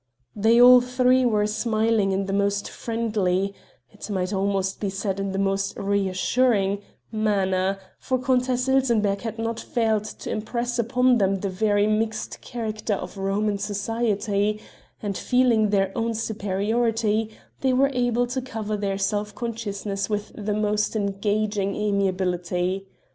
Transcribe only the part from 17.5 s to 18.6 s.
they were able to